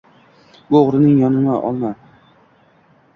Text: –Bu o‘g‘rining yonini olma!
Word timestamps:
–Bu 0.71 0.79
o‘g‘rining 0.79 1.19
yonini 1.23 1.51
olma! 1.57 1.91